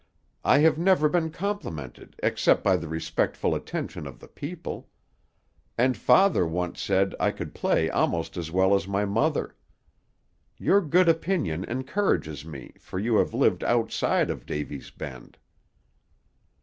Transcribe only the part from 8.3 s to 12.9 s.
as well as my mother. Your good opinion encourages me,